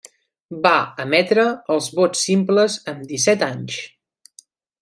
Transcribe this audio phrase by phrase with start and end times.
[0.61, 0.71] Va
[1.03, 1.43] emetre
[1.75, 3.81] els vots simples amb disset anys.